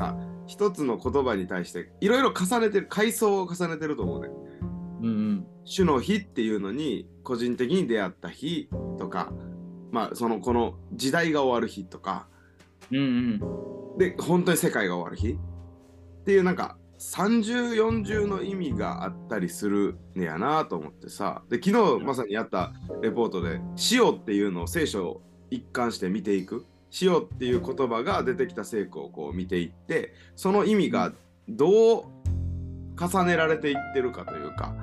[0.00, 4.28] さ一つの言葉に対していろいろ重ねてる階層を重ねてると思うね。
[5.02, 5.46] うんうん。
[5.64, 8.68] 主の日っていうのに個人的に出会った日
[8.98, 9.32] とか
[9.92, 12.26] まあそのこの時代が終わる日とか
[12.90, 13.02] うんう
[13.94, 13.98] ん。
[13.98, 23.60] で本当に世界が終わる日っていうなんか3040の意味があったりするねやなと思ってさで昨日まさにやったレポートで
[23.92, 26.64] 「塩」っていうのを聖書を一貫して見ていく
[27.00, 31.12] 「塩」っていう言葉が出てきた聖句をこう見ていってその意味が
[31.48, 32.04] どう
[32.98, 34.74] 重ねられていってるかというか。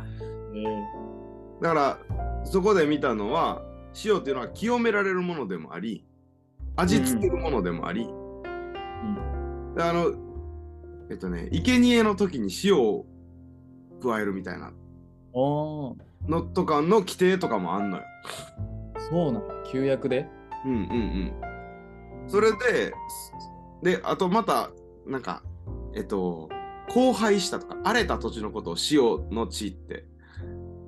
[1.62, 2.00] だから
[2.46, 3.64] そこで見たのは
[4.06, 6.06] 塩っていうのは清められるものでもあり
[6.76, 8.06] 味付けるものでもあり、
[9.76, 10.14] であの
[11.10, 13.06] えっとね生贄の時に塩を
[14.02, 14.72] 加えるみたいな。
[16.28, 18.04] のとかの規定とかもあんのよ。
[19.10, 20.28] そうなの旧約で？
[20.66, 21.34] うんうんうん。
[22.28, 22.94] それで
[23.84, 24.72] であとまた
[25.06, 25.44] なんか
[25.94, 26.50] えっと
[26.90, 30.06] 荒廃したとか荒れた土地のことを塩の地って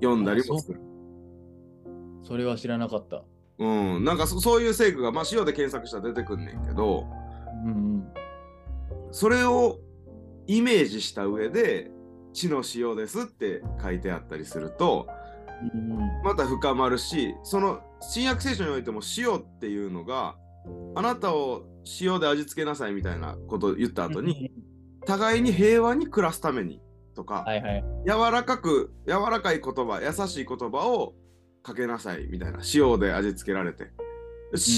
[0.02, 0.80] 読んだりもする。
[2.24, 3.24] それは知らなかった。
[3.58, 3.66] う
[4.00, 7.06] ん、なんかそそういう聖句が、まあ、塩で検索したら出てくんねんけど
[7.66, 8.08] うんうん。
[9.12, 9.80] それを
[10.48, 11.92] イメージした上で
[12.32, 15.08] 「地の塩です」って書いてあったりすると
[15.74, 20.38] うんうんまた深まるしその新約聖書においても塩っていうのが
[20.96, 21.66] あなたを
[22.02, 24.52] 塩で味付けなさいみたいなことを言った後に
[25.06, 26.82] 互いに平和に暮らすために
[27.16, 27.84] とか、はいはい。
[28.06, 31.14] 柔らかく柔らかい言葉優しい言葉を
[31.64, 33.92] かけなさいみたいな塩で味付けられて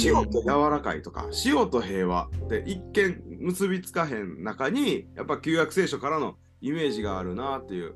[0.04, 7.96] 塩と柔らかいとか、塩と平和って一見結びつかへん中にやっぱ旧約聖書からのイメージがあるなっていう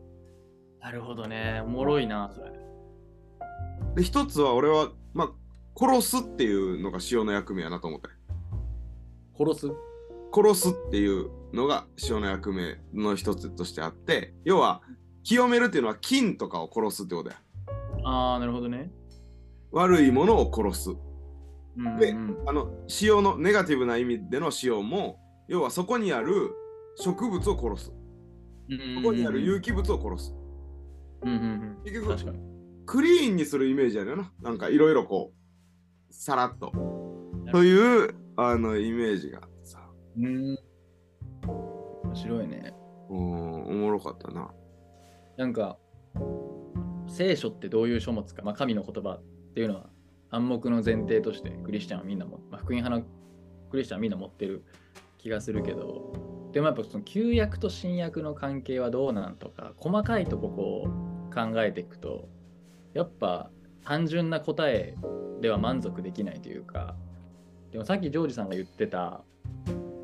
[0.79, 1.61] なるほどね。
[1.65, 2.51] おもろいな、それ。
[3.95, 5.29] で一つは俺はまあ
[5.77, 8.09] 殺すっていうのが塩の役目やなと思って。
[9.37, 9.71] 殺す？
[10.33, 14.81] 殺すっていうのが塩の役目の一つとしてあって要は
[15.23, 17.35] 清めるっていうのは菌とかを殺すってことや。
[18.03, 18.91] ああ、なるほどね。
[19.71, 20.89] 悪いものを殺す。
[20.91, 22.15] うんうんで
[22.47, 22.69] あの
[23.01, 25.19] 塩のネガティブな意味での塩も
[25.49, 26.51] 要はそこにある
[26.97, 27.93] 植物を殺す。
[28.69, 30.35] うんそこにある有機物を殺す。
[31.23, 32.39] うんうん結局うん確かに。
[32.85, 34.31] クリーンにするイメージやねんな。
[34.41, 35.34] なんかいろいろこう
[36.17, 36.71] さらっと。
[37.51, 39.79] というあのイメージがさ。
[40.17, 40.57] うん。
[42.03, 42.73] 面白いね。
[43.09, 44.49] うんおもろかったな。
[45.37, 45.77] なんか、
[47.07, 49.89] 聖書ってどういう書物か、まあ、神の言葉っていうのは
[50.31, 53.05] 暗黙の前提としてクリスチャンはみんなも、まあ、福音派の
[53.69, 54.63] クリスチャンはみんな持ってる
[55.19, 56.13] 気がするけど、
[56.53, 60.87] でもやっぱその旧約と新約の関係はどうなんとか、細かいとここ
[61.29, 62.29] う考えていくと、
[62.93, 63.51] やっぱ
[63.85, 64.95] 単純な答え
[65.41, 66.95] では満足できないというか、
[67.71, 69.21] でもさっきジョージさんが言ってた、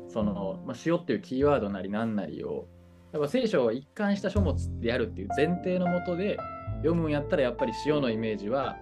[0.08, 2.68] その、まあ、塩っていうキーワードなりなんなりを
[3.12, 6.38] やっぱ聖書を一貫した書物であるっていう前提のもとで
[6.76, 8.76] 読むんやったらやっぱり塩のイメージは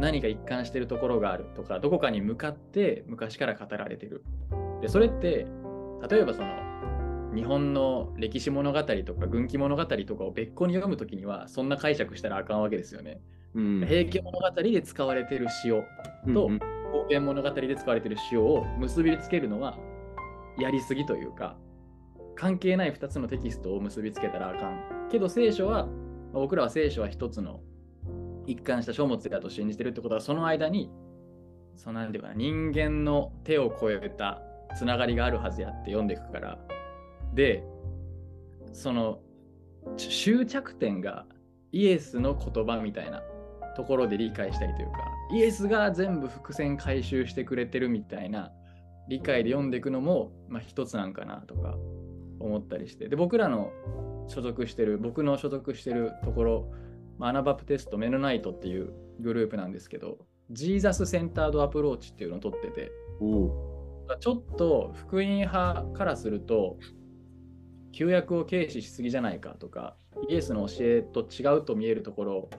[0.00, 4.24] 何か一貫してるところがあるとかどこかに向かって昔から語られてる。
[4.80, 5.46] でそれって
[6.08, 6.74] 例えばその
[7.34, 13.20] 日本の歴史物語とか軍記物語とかを別個に読むときにはそんな解釈したらあかんわけですよね。
[13.54, 13.84] うん。
[13.86, 15.82] 平家物語で使われてる塩
[16.34, 19.76] とうん方言物語で使われてる塩を結びつけるのは
[20.58, 21.56] やりすぎというか
[22.36, 25.08] 関係ない2つのテキストを結びつけたらあかん。
[25.10, 25.90] けど聖書はま
[26.34, 27.60] あ僕らは聖書は一つの
[28.46, 30.90] 一貫した書物だと信じてるってことはその間に
[31.76, 34.42] そのていうかな人間の手を超えた
[34.76, 36.58] つながりがあるはずやって読んでいくから。
[37.34, 37.64] で
[38.72, 39.20] その
[39.96, 41.26] ち終着点が
[41.72, 43.22] イエスの言葉みたいな
[43.74, 44.98] ところで理解したりというか
[45.32, 48.52] イエスが全部伏線回収してくれてるみたいな
[49.08, 51.76] 理解で読んでいくのも、まあ、一つなんかなとか
[52.40, 53.08] 思ったりして。
[53.08, 53.70] で僕らの
[54.28, 56.72] 所属してる僕の所属してるところ、
[57.18, 60.18] まあアナバプテストメノナイトっていうグループなんですけど
[60.50, 62.90] ジーザスセンタードアプローチっていうのを取ってて
[64.20, 66.78] ちょっと福音派からすると
[67.92, 69.96] 旧約を軽視しすぎじゃないかとか
[70.28, 72.50] イエスの教えと違うと見えるところ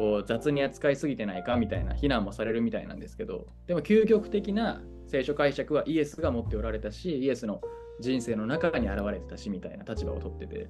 [0.00, 7.60] を雑に扱いすぎてないかみたいな非難もされるみたいなんですけどでも究極的な聖書解釈はイエスが持っておられたしイエスの
[8.00, 10.66] 人生の中に現れてたしみたいな立場を取っててだ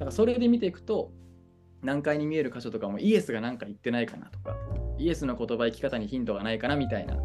[0.00, 1.12] からそれで見ていくと
[1.82, 4.56] 難解に見える箇所とかもイエスが何か言ってないかなとか
[4.98, 7.16] イエスの言葉生き方にヒントがないかなみたいな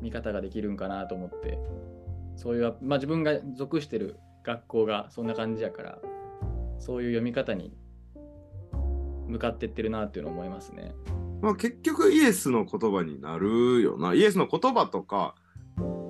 [0.00, 1.58] 見方ができるんかなと思って
[2.36, 5.98] そういう、まあ、自分が属してる学校がそんな感じやから
[6.78, 7.74] そういう読み方に
[9.30, 10.94] 向かってってるなっていうのを思いますね。
[11.40, 14.14] まあ、結局イエスの言葉になるよな。
[14.14, 15.34] イエスの言葉とか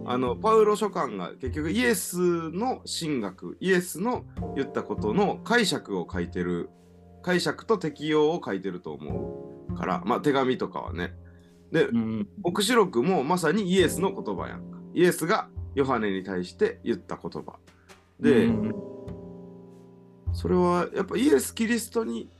[0.05, 4.25] ああのパウロ書簡が結局イエスの神学イエスの
[4.57, 6.71] 言ったことの解釈を書いてる
[7.23, 11.15] 解釈と適用を書いてると思うからまあ手紙とかはね。
[11.71, 12.29] でうん。
[12.43, 14.79] 黙示録もまさにイエスの言葉やんか。
[14.95, 17.59] イエスがヨハネに対して言った言葉。
[18.19, 18.75] で、うん。
[20.33, 22.40] それはやっぱイエス・キリストに帰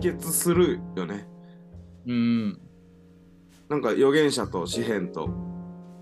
[0.00, 1.26] 結するよね
[2.06, 2.60] うん
[3.68, 5.28] なんか預言者と詩篇と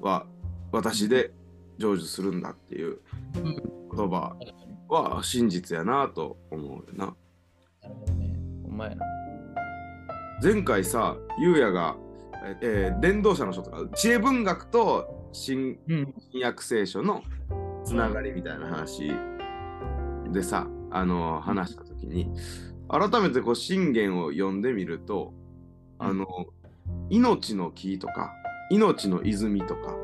[0.02, 0.26] は
[0.73, 1.32] 私で
[1.79, 2.99] 成就するんだっていう
[3.37, 4.37] うん言葉
[4.88, 7.06] は真実やなと思うよな。
[7.06, 7.12] な
[7.88, 8.35] るほどね。
[8.67, 9.06] お前な。
[10.43, 11.97] 前回さ、ゆうやが、
[12.61, 15.25] えー伝道者の書とか、知恵文学と。
[15.37, 15.76] 新
[16.32, 17.25] 約聖書の
[17.85, 19.11] つながりみたいな話
[20.31, 22.31] でさ、あの話した時に、
[22.89, 25.33] 改めてこう信玄を読んでみると、
[25.99, 26.27] あの、
[27.11, 28.33] 命の木とか、
[28.71, 29.97] 命の泉とか、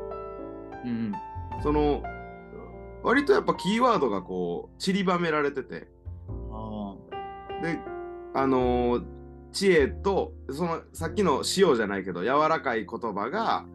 [0.85, 1.13] うん。
[1.61, 2.03] その、
[3.03, 5.87] 割とやっぱキーワードがこう散りばめられてて、
[6.51, 6.95] あ
[7.61, 7.79] で、
[8.33, 9.05] あのー
[9.53, 13.65] 知恵と、そのさっきの塩じゃないけど、柔らかい言葉が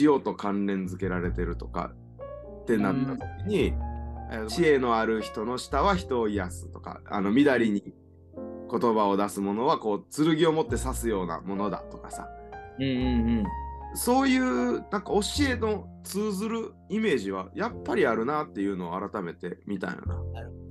[0.00, 1.92] 塩と関連づけられてるとか
[2.62, 7.94] ってなった時に、えー知恵のある人の舌は人を癒すとか、あの、みだりに
[8.70, 12.28] 言葉を出すものは、こう、剣を持って刺すようなものだとかさ、
[12.78, 12.88] うんう
[13.42, 13.44] ん
[13.96, 20.14] そういうなんか教えの通ずるイメージはやっぱりあるなっていうのを改めて見たんやな。
[20.16, 20.22] う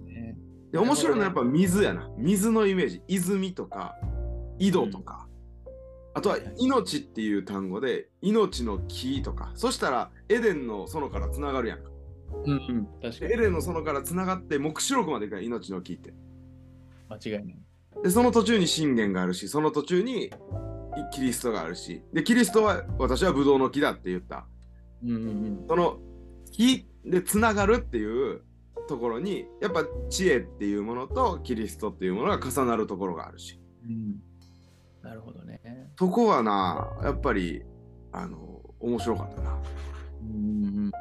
[0.04, 0.06] ん。
[0.06, 0.38] ね、
[0.72, 2.08] で面白いのはやっぱ水やな。
[2.18, 3.02] 水のイメージ。
[3.08, 3.96] 泉とか
[4.60, 5.28] 井戸とか。
[6.14, 9.52] あとは命っていう単語で命の木とか。
[9.56, 11.90] そしたらエデンの園からつながるやんか。
[12.46, 12.86] うんうん。
[13.02, 13.30] 確かに。
[13.30, 16.14] でエデンの園からつながって黙示録まで行く命の木って。
[17.10, 17.58] 間違いない。
[18.04, 20.32] でその途中に信玄があるし、その途中に
[21.12, 22.02] キリストがあるし。
[22.14, 24.46] でキリストは私はブドウの木だって言った。
[25.04, 26.00] うんうんその
[26.52, 28.42] 木でつながるっていう
[28.88, 33.92] ところにやっぱ知恵っていうものとキリストっていうものが重なるところがあるしうん。
[33.92, 34.22] うん。
[35.04, 35.92] なるほどね。
[36.00, 37.64] そこはなやっぱり
[38.12, 39.60] あの面白かったな。
[40.22, 40.32] うんう
[40.88, 40.92] ん。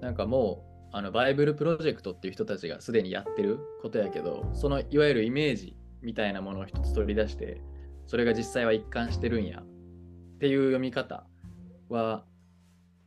[0.00, 7.60] なんかもう、あのバイブルプロジェクトっていう人たちがすでにやってることやけど、そのいわゆるイメージみたいなものを一つ取り出して、
[8.06, 11.26] それが実際は一貫してるんやっていう読み方
[11.88, 12.24] は、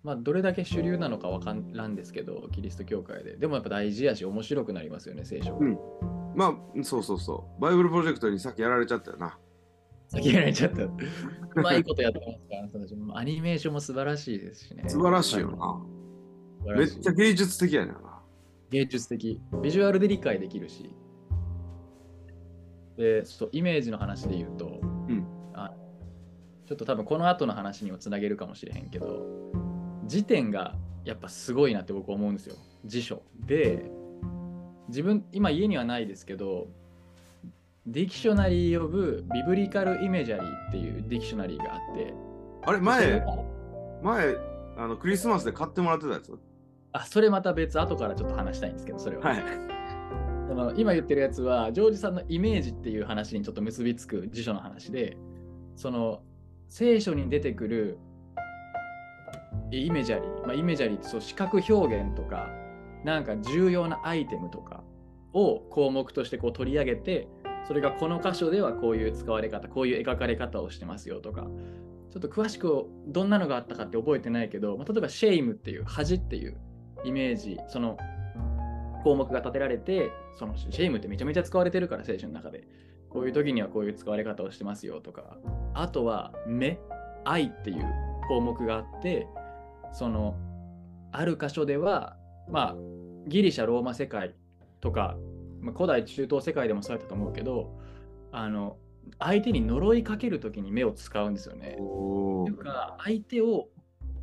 [0.03, 3.38] まあ、どれだけ主流なのかわからんですけど、キリスト教会で。
[3.38, 5.65] でもやっぱ大事やし、面白くなりますよね、聖書が。
[5.65, 5.77] うん
[6.36, 9.39] まあそうそうそうバイブルプロジェクトにさっきやられちゃったよな。
[10.09, 10.83] 先やられちゃった。
[10.83, 10.92] う
[11.56, 12.25] まいことやってま
[12.68, 14.83] すから、そもアニメーションも素晴らしいですしね。
[14.88, 15.51] 素晴らしいよ
[16.65, 16.75] な。
[16.75, 18.21] めっちゃ芸術的やねんな。
[18.69, 19.42] 芸術的。
[19.63, 20.94] ビジュアルで理解できるし。
[22.97, 25.74] で、そうイメージの話で言うと、うんあ
[26.65, 29.25] ちょっと多分この後の話にもつなげるかもしれへんけど、
[30.06, 32.56] 辞典がやっぱすごいなって僕思うんですよ。
[32.86, 33.21] 辞書。
[33.45, 33.92] で、
[34.88, 36.68] 自分、今家にはないですけど、
[37.86, 42.13] Dictionary of Biblical Imagery っていう dictionary があって、
[42.65, 43.25] あれ前が
[44.01, 44.36] 前
[44.77, 46.36] あのクリスマスで買ってもらってたやつ？
[46.94, 49.24] あ、それまた別、後からちょっと話したいんですけど、それは。
[49.30, 49.75] はい。
[50.56, 55.18] その今言ってるやつは、ジョージさんのイメージっていう話にちょっと結びつく辞書の話で、
[55.75, 56.22] その
[56.69, 57.98] 聖書に出てくる
[59.69, 62.47] imagery、まあ、イメージャリーってそう視覚表現とか、
[63.04, 64.83] なんか重要なアイテムとか
[65.33, 67.28] を項目としてこう取り上げて、
[67.68, 71.42] それがこの箇所ではこういう使われ方、こういう描かれ方をしてますよとか、
[72.12, 76.57] ちょっと詳しくどんなのがあったかって覚えてないけど、まあ、例えば shame っていう恥っていう
[77.04, 77.97] イメージ、その
[79.06, 82.68] 項目が立てられて、その shame ってめちゃめちゃ使われてるから、聖書の中で。
[83.07, 85.38] こういう時にはこういう使われ方をしてますよとか。
[85.76, 86.80] あとは、目、
[87.24, 87.85] 愛っていう
[88.28, 89.28] 項目があって、
[89.94, 90.35] その、
[91.12, 92.18] ある箇所では、
[92.50, 92.76] まあ、
[93.28, 94.33] ギリシャ、ローマ世界
[94.81, 95.16] とか、
[95.62, 97.78] まあ、古代中東世界でもそうやったと思うけど、
[98.31, 98.78] あの、
[99.19, 101.76] 相手に呪いかける時に目を使うんですよね。
[101.78, 103.69] というか相手を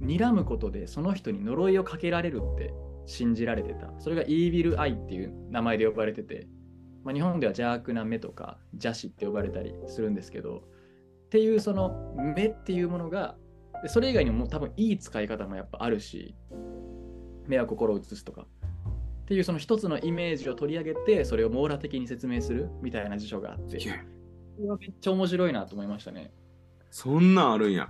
[0.03, 2.75] 睨むことでその人に呪いをかけられるって
[3.07, 6.47] 信じられてたそれがイービルアイっていう名前で呼ばれてて、
[7.05, 10.59] まあ、日本では邪悪な目とか邪視って呼ばれたりするんですけど
[11.27, 13.37] っていうその目っていうものが
[13.83, 16.35] でそれ以外にも多分いい使い方もやっぱあるし
[17.47, 26.31] 目は心を映すとかっていうその一つのイメージを取り上げてそれを網羅的に説明するみたいな辞書があっていやこれはめっちゃ面白いなと思いましたね。
[26.91, 27.89] そんなんあるんや。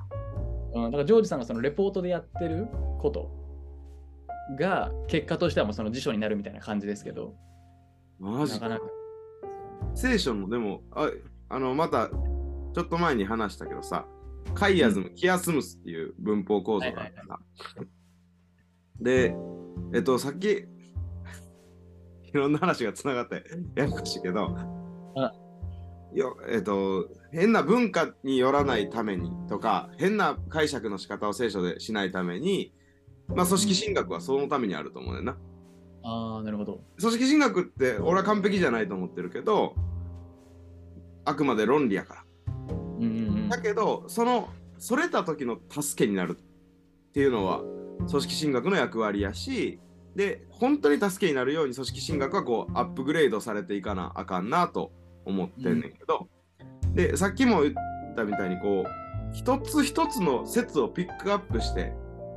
[0.74, 2.68] うん、だからジョージさんがそのレポートでやってる
[3.00, 3.30] こと
[4.58, 7.34] が結果としてはもうその辞書になるみたいな感じですけど、
[8.18, 8.68] マジか。
[8.68, 8.92] なかなか。
[9.94, 11.10] 聖書もでもあ
[11.48, 14.06] あのまたちょっと前に話したけどさ
[14.54, 17.38] カイアズム、キアスムスっていう文法構造があってさ、
[19.00, 19.34] で、
[19.94, 20.66] えっと、さっき、い
[22.32, 23.44] ろんな話がつながって
[23.74, 24.54] ややこしいけど、
[25.16, 25.32] あ。
[26.14, 32.74] よえっと、変な文化によらないためにとか、変な解釈の仕方を聖書でしないために、
[33.34, 35.36] まあ、組織神学はそのためにあると思うねんな。
[36.04, 36.80] ああ、なるほど。
[36.98, 39.74] 組織神学って俺は完璧じゃないと思ってるけど、
[41.24, 42.24] あくまで論理やから。
[42.98, 44.48] うんうんうんだけど、その、
[44.78, 47.60] それた時の助けになるっていうのは、
[48.08, 49.78] 組織神学の役割やし、
[50.16, 54.90] で、本当に助けになるように組織神学はこう、アップグレードされていかなあかんなと
[55.26, 56.28] 思ってんねんけど、
[56.94, 57.74] で、さっきも言っ
[58.16, 61.94] たみたいに、こう、一つ一つの説をピックアップして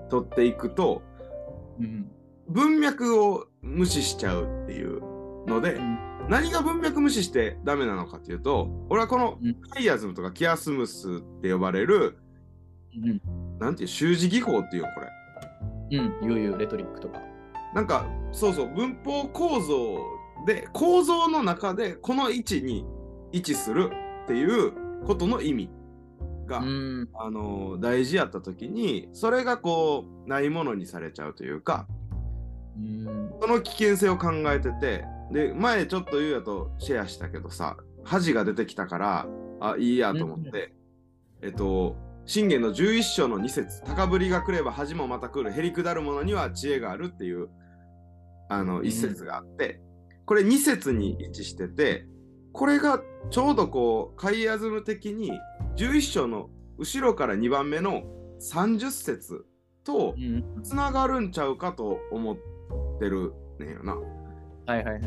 [0.10, 1.02] 取っていくと、
[1.80, 2.12] うん。
[2.48, 5.02] 文脈を無視しちゃうっていう
[5.48, 5.98] ので、うん。
[6.30, 9.56] 何が文脈無視してダメなのかっていうと、俺はこのうん。
[9.70, 12.18] カイアズムとかキアスムスって呼ばれる、
[12.96, 13.22] うん。
[13.60, 15.08] なんていう、習字技法っていうのこれ。
[15.98, 17.20] うん、ゆうゆうレトリックとか。
[17.74, 19.98] なんか、そうそう、文法構造
[20.46, 22.86] で、構造の中でこの位置に
[23.32, 23.92] 位置する
[24.24, 25.70] っていうことの意味
[26.46, 27.10] が、うん。
[27.14, 31.88] あの大事やった時に、それがこう、ないものにされちゃうというか、
[32.78, 33.32] うん。
[33.42, 39.28] その危険性を考えてて、で、前ちょっと言うやとシェアしたけどさ、恥が出てきたから、
[39.60, 40.74] あ、いいやと思って、
[41.42, 47.50] えっと、信玄の11章の2節高ぶりが来れば恥もまた来る、へりくだる者には知恵があるっていう、
[48.50, 49.82] あの、一節があって、
[50.25, 52.08] これ2節に位置してて、
[52.52, 55.32] これがちょうどこう、カイアズム的に
[55.75, 58.03] 11章の後ろから2番目の
[58.39, 59.46] 30節
[59.84, 60.44] とうん。
[60.63, 62.38] つながるんちゃうかと思っ
[63.00, 63.96] てるねんよな。
[63.96, 64.01] は
[64.79, 65.01] いはいはい。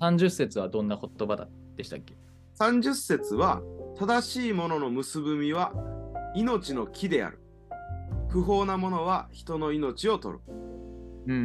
[0.00, 2.16] 30節はどんな言葉だでしたっけ
[2.58, 3.62] ？30節は
[3.98, 5.72] 正しいものの結ぶみは
[6.34, 7.40] 命の木である。
[8.28, 10.40] 不法なものは人の命を取る。
[11.26, 11.36] うんう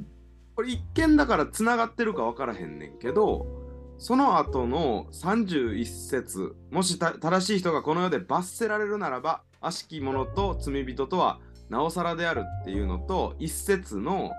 [0.00, 0.06] ん
[0.54, 3.63] これ一見だからつながってるか分からへんねんけど、
[3.98, 14.32] その後の31節、もし正しい人がこの世で罰せられるならば、悪しき者と罪人とはなおさらであるっていうのと、一節の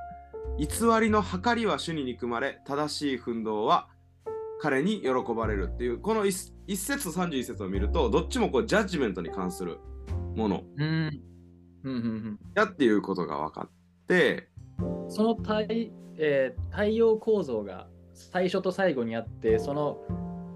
[0.57, 0.67] 偽
[1.01, 3.87] りの計りは主に憎まれ、正しい奮闘は
[4.61, 9.79] 彼に喜ばれるっていう、この一節と31節を見ると、どっちもこうジャッジメントに関する
[10.35, 10.63] もの。
[10.77, 10.83] うん。
[10.85, 11.11] うん。
[11.83, 11.93] うん。
[11.93, 12.39] うん。
[12.55, 14.49] やっていうことが分かって、
[15.07, 19.97] その対、えー対応構造が最初と最後にあって、その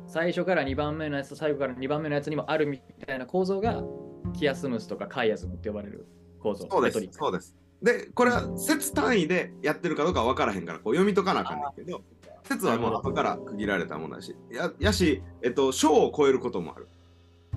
[0.07, 3.83] 最初から2番目のやつと最後から2番目のやつにもあるみたいな構造が
[4.33, 6.07] キアスムスとかカイアズムって呼ばれる
[6.41, 6.67] 構造。
[6.69, 7.55] そうですそうです。
[7.81, 12.01] で、これは説単位でやってるかどうかは分からへんから、こう読み解かなあかんねんけど、
[12.43, 16.87] 説はもう後から区切られたものだし、ややし、えっと、章を超えることもある。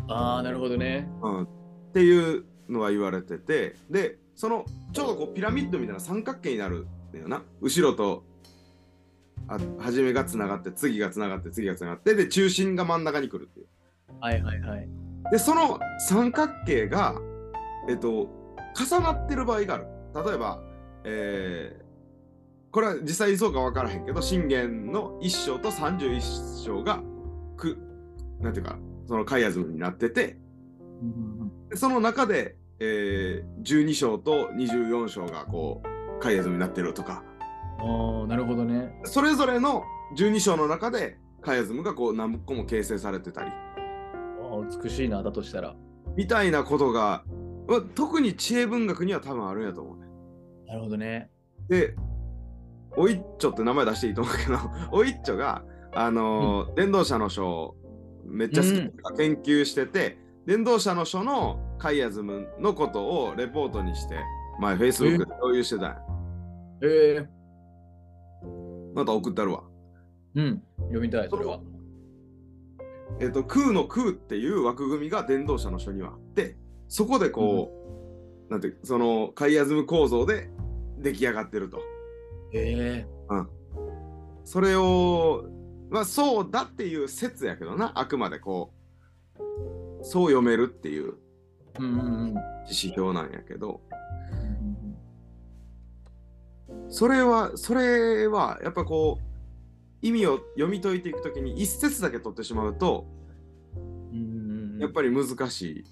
[0.08, 1.08] ああ、なるほどね。
[1.22, 1.48] うん、っ
[1.92, 7.42] ていうのは言われてて、で、そのちょうどこうピラミッドみたいな三角形になるんだよな。
[7.60, 8.24] 後ろと
[9.48, 13.66] あ初めがつながって、次がつながって、次がつながって、で、中心が真ん中に来るっていう。
[14.20, 14.88] はいはいはい。
[15.30, 17.14] で、その三角形が、
[17.88, 18.28] えっと、
[18.78, 19.86] 重なってる場合がある。
[20.14, 20.62] 例えば、
[21.04, 21.82] えー
[22.72, 27.02] これは実際にそうか分からへんけど、信玄の1章と31章が、
[27.58, 27.76] く、
[28.40, 30.38] なんていうか、そのカイアズムになってて、
[31.74, 37.22] その中で、えー12章と24章がこう、カイアズムになってるとか、
[38.28, 38.98] なるほどね。
[39.04, 39.84] それぞれの
[40.16, 43.50] 12章の中で、カイアズムがこう何個も形成されてたり、
[44.82, 45.74] 美しいな、だとしたら。
[46.16, 47.24] みたいなことが、
[47.68, 50.06] ま特に知恵文学には多分あるんやと思うね。
[50.66, 51.30] なるほどね。
[51.68, 51.94] で、
[52.96, 54.58] おいっちょって名前出していいと思うけど、
[54.92, 55.64] おいっちょが、
[55.94, 57.76] あのー電動車の書
[58.24, 64.16] めっちゃ好きとか研究してて、電動車の書のカイアズムのことをレポートにして、
[64.60, 65.96] 前 Facebook で共有してたんや
[66.82, 67.41] ええ
[68.94, 69.64] また送ったるわ。
[70.34, 70.62] うん。
[70.78, 71.60] 読みたい、それは。
[73.20, 76.56] えっ、と、空の空っていう枠組みが電動車の書にはあって、
[76.88, 77.70] そこでこ
[78.48, 80.50] う、なんて、そのカイアズム構造で
[80.98, 81.80] 出来上がってると。
[82.54, 83.06] ええ
[84.44, 85.44] それを、
[85.90, 88.72] まあそうだっていう説やけどな、あくまでこ
[89.38, 91.14] う、そう読めるっていう
[91.78, 92.34] うんうんうん。
[92.64, 93.80] 指標なんやけど、
[96.92, 103.06] それは、それは、やっぱこう、意味を読み解いていくときに一節だけ取ってしまうと、
[104.78, 105.84] やっぱり難し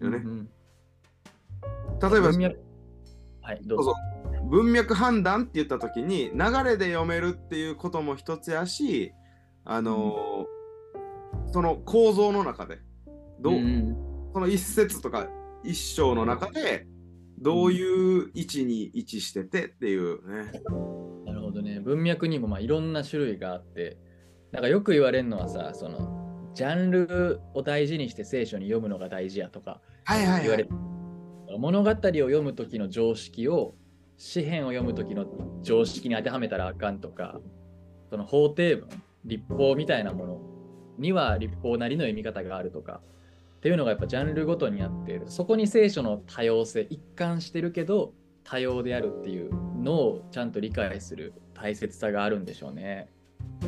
[0.00, 0.18] いよね。
[0.18, 0.48] うんうん
[1.98, 2.58] 例えば、文脈
[3.40, 3.94] はい、どうぞ。
[4.50, 9.14] 文脈判断って言ったときに、流れで読めるっていうことも一つやし、
[9.64, 10.56] あのー
[11.52, 12.78] その構造の中で、
[13.40, 13.96] どう、ん。
[14.34, 15.28] その一節とか
[15.64, 16.86] 一章の中で、
[17.38, 20.60] どういう位置に位置しててっていうね。
[21.26, 21.80] なるほどね。
[21.80, 23.98] 文脈にもまあいろんな種類があって、
[24.52, 30.70] なんかよく言われるのはさ、そのジャンルを大事にして聖書に読むのが大事やとかはいはいはい言われて、。
[31.58, 33.74] 物語を読む時の常識を
[34.18, 35.26] 詩篇を読む時の
[35.62, 37.40] 常識に当てはめたらあかんとか、
[38.10, 38.88] その法定文、
[39.24, 40.40] 立法みたいなもの
[40.98, 43.02] には立法なりの読み方があるとか、
[43.66, 48.12] っていうのがやっぱジャンルごとにあって、そこに聖書の多様性、一貫してるけど
[48.44, 53.08] 多様であるっていうのをちゃんと理解する大切さがあるんでしょうね。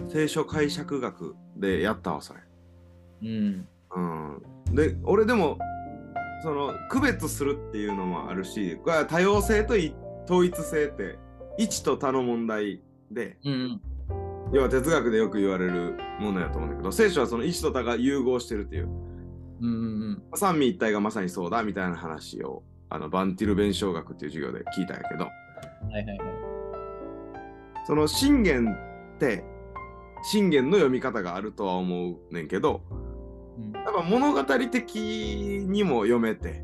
[0.09, 2.41] 聖書解釈学でやったわ、それ。
[3.23, 3.67] うん。
[3.97, 4.43] うん。
[4.73, 5.59] で、俺でも、
[6.45, 8.79] その、区別するっていうのもあるし、
[9.09, 11.19] 多様性とい統一性って、
[11.57, 13.81] 一と多の問題で、うん。
[14.53, 19.08] 要は哲学でよく言われるものやと思うんだけど、聖書はその一と多が融合してるっていう、
[19.61, 19.75] うんう
[20.11, 25.29] ん三位一体がまさにそうだみたいな話を、あの、バンティル弁証学っていう授業で聞いたんやけど、
[25.83, 25.89] うん。
[25.91, 26.29] はいはいはい。
[27.87, 28.77] その信玄
[29.15, 29.45] って、
[30.23, 32.83] 信玄の読み方があるとは思うねんけど、
[33.57, 34.97] うん、やっぱ物語的
[35.67, 36.63] にも読めて、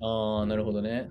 [0.00, 1.10] ああ、なるほどね。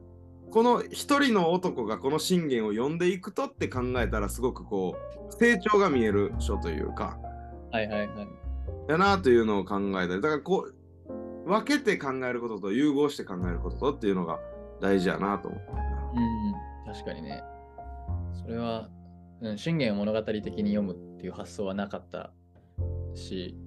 [0.53, 4.95] この一人の男がこの信玄を読んでいくとって考えたらすごくこ
[5.31, 7.17] う成長が見える書というか
[7.71, 8.27] はいはいはい。
[8.87, 10.75] やなというのを考えたりだからこう
[11.45, 14.39] 分けて考えることと融合して考えることとっていうのが
[14.81, 15.71] 大事やなと思って
[16.85, 17.43] うん、確かにね。
[18.33, 18.89] それは、
[19.41, 22.31] うん、信玄を物語的に読むっていう発想はなかった
[23.15, 23.57] し、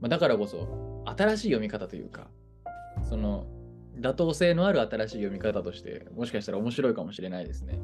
[0.00, 2.28] まあ、だからこそ、新しい読み方というか、
[3.02, 3.46] その、
[3.98, 7.78] 妥当性のある新しい読み方として、もしかしたら面白いかもしれないですね。